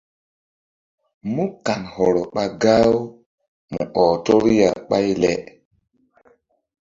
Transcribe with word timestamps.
Mú 1.33 1.43
kan 1.65 1.81
hɔrɔ 1.93 2.21
ɓa 2.33 2.43
gah-u 2.61 2.97
mu 3.71 3.81
ɔh 4.03 4.07
tɔru 4.23 4.49
ya 4.59 4.69
ɓáy 4.89 5.07
le. 5.21 5.31